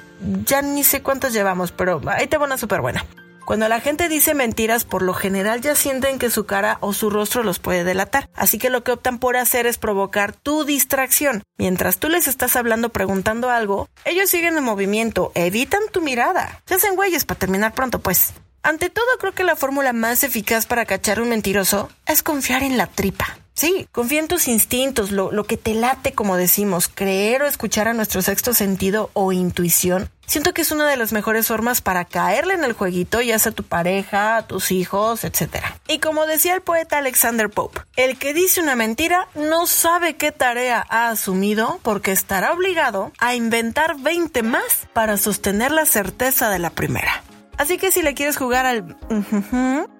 ya 0.45 0.61
ni 0.61 0.83
sé 0.83 1.01
cuántas 1.01 1.31
llevamos, 1.31 1.71
pero 1.71 2.01
ahí 2.07 2.27
te 2.27 2.37
va 2.37 2.43
una 2.43 2.57
súper 2.57 2.81
buena. 2.81 3.05
Cuando 3.47 3.69
la 3.69 3.79
gente 3.79 4.09
dice 4.09 4.33
mentiras, 4.33 4.83
por 4.83 5.01
lo 5.01 5.13
general 5.13 5.61
ya 5.61 5.73
sienten 5.73 6.19
que 6.19 6.29
su 6.29 6.45
cara 6.45 6.79
o 6.81 6.91
su 6.91 7.09
rostro 7.09 7.43
los 7.43 7.59
puede 7.59 7.85
delatar. 7.85 8.29
Así 8.35 8.57
que 8.57 8.69
lo 8.69 8.83
que 8.83 8.91
optan 8.91 9.19
por 9.19 9.37
hacer 9.37 9.67
es 9.67 9.77
provocar 9.77 10.33
tu 10.33 10.65
distracción. 10.65 11.43
Mientras 11.57 11.97
tú 11.97 12.09
les 12.09 12.27
estás 12.27 12.57
hablando 12.57 12.89
preguntando 12.89 13.49
algo, 13.49 13.87
ellos 14.03 14.29
siguen 14.29 14.57
en 14.57 14.65
movimiento, 14.65 15.31
evitan 15.33 15.79
tu 15.93 16.01
mirada. 16.01 16.61
Se 16.65 16.73
hacen 16.73 16.97
güeyes 16.97 17.23
para 17.23 17.39
terminar 17.39 17.73
pronto, 17.73 17.99
pues. 17.99 18.33
Ante 18.63 18.89
todo, 18.89 19.07
creo 19.17 19.31
que 19.31 19.45
la 19.45 19.55
fórmula 19.55 19.93
más 19.93 20.25
eficaz 20.25 20.65
para 20.65 20.83
cachar 20.85 21.21
un 21.21 21.29
mentiroso 21.29 21.87
es 22.05 22.23
confiar 22.23 22.63
en 22.63 22.75
la 22.75 22.87
tripa. 22.87 23.37
Sí, 23.53 23.87
confía 23.93 24.19
en 24.19 24.27
tus 24.27 24.49
instintos, 24.49 25.11
lo, 25.11 25.31
lo, 25.31 25.45
que 25.45 25.55
te 25.55 25.73
late, 25.73 26.11
como 26.11 26.35
decimos, 26.35 26.89
creer 26.93 27.41
o 27.43 27.47
escuchar 27.47 27.87
a 27.87 27.93
nuestro 27.93 28.21
sexto 28.21 28.53
sentido 28.53 29.09
o 29.13 29.31
intuición. 29.31 30.09
Siento 30.27 30.53
que 30.53 30.61
es 30.61 30.71
una 30.71 30.89
de 30.89 30.97
las 30.97 31.13
mejores 31.13 31.47
formas 31.47 31.79
para 31.79 32.03
caerle 32.03 32.53
en 32.53 32.65
el 32.65 32.73
jueguito, 32.73 33.21
ya 33.21 33.39
sea 33.39 33.53
tu 33.53 33.63
pareja, 33.63 34.45
tus 34.45 34.71
hijos, 34.71 35.23
etc. 35.23 35.63
Y 35.87 35.99
como 35.99 36.25
decía 36.25 36.53
el 36.53 36.61
poeta 36.61 36.97
Alexander 36.97 37.49
Pope, 37.49 37.79
el 37.95 38.19
que 38.19 38.33
dice 38.33 38.59
una 38.61 38.75
mentira 38.75 39.29
no 39.35 39.65
sabe 39.67 40.17
qué 40.17 40.33
tarea 40.33 40.85
ha 40.89 41.07
asumido 41.09 41.79
porque 41.81 42.11
estará 42.11 42.51
obligado 42.51 43.13
a 43.19 43.35
inventar 43.35 43.97
20 43.97 44.43
más 44.43 44.89
para 44.91 45.15
sostener 45.15 45.71
la 45.71 45.85
certeza 45.85 46.49
de 46.49 46.59
la 46.59 46.71
primera. 46.71 47.23
Así 47.57 47.77
que 47.77 47.91
si 47.91 48.01
le 48.01 48.13
quieres 48.13 48.35
jugar 48.35 48.65
al... 48.65 48.97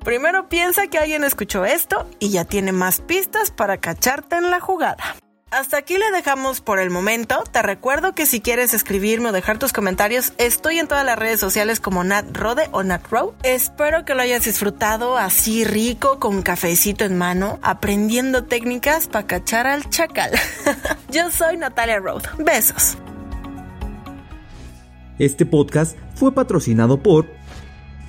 primero 0.04 0.50
piensa 0.50 0.88
que 0.88 0.98
alguien 0.98 1.24
escuchó 1.24 1.64
esto 1.64 2.06
y 2.20 2.32
ya 2.32 2.44
tiene 2.44 2.74
más 2.74 3.00
pistas 3.00 3.50
para 3.50 3.78
cacharte 3.78 4.36
en 4.36 4.52
la 4.52 4.60
jugada. 4.60 5.16
Hasta 5.50 5.78
aquí 5.78 5.98
le 5.98 6.12
dejamos 6.12 6.60
por 6.60 6.78
el 6.78 6.90
momento. 6.90 7.42
Te 7.50 7.62
recuerdo 7.62 8.14
que 8.14 8.26
si 8.26 8.42
quieres 8.42 8.74
escribirme 8.74 9.30
o 9.30 9.32
dejar 9.32 9.58
tus 9.58 9.72
comentarios, 9.72 10.34
estoy 10.38 10.78
en 10.78 10.90
todas 10.90 11.06
las 11.06 11.18
redes 11.18 11.40
sociales 11.40 11.80
como 11.80 12.04
Nat 12.04 12.36
Rode 12.36 12.68
o 12.74 12.84
Nat 12.84 13.08
Row. 13.10 13.34
Espero 13.44 14.04
que 14.04 14.14
lo 14.14 14.24
hayas 14.24 14.44
disfrutado 14.44 15.18
así 15.18 15.64
rico, 15.64 16.20
con 16.20 16.42
cafecito 16.42 17.06
en 17.06 17.18
mano, 17.18 17.60
aprendiendo 17.62 18.44
técnicas 18.44 19.08
para 19.08 19.26
cachar 19.26 19.68
al 19.68 19.90
chacal. 19.90 20.32
Yo 21.12 21.32
soy 21.32 21.56
Natalia 21.56 22.00
Road. 22.00 22.24
Besos. 22.40 22.98
Este 25.18 25.46
podcast 25.46 25.98
fue 26.16 26.34
patrocinado 26.34 27.02
por 27.02 27.26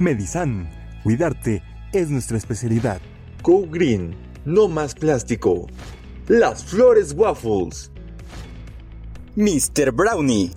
Medisan. 0.01 0.69
Cuidarte 1.05 1.63
es 1.93 2.11
nuestra 2.11 2.37
especialidad. 2.37 3.01
Go 3.45 3.65
Green. 3.69 4.17
No 4.45 4.67
más 4.67 4.97
plástico. 4.97 5.69
Las 6.29 6.63
Flores 6.63 7.15
Waffles. 7.17 7.91
Mr. 9.35 9.93
Brownie. 9.93 10.51